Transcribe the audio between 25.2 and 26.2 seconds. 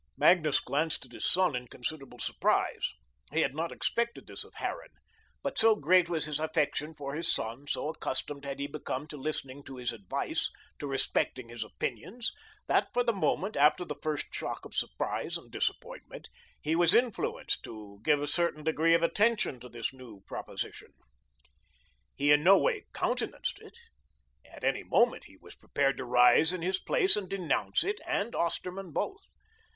he was prepared to